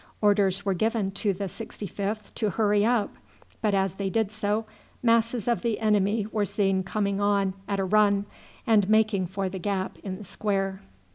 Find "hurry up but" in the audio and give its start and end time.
2.49-3.75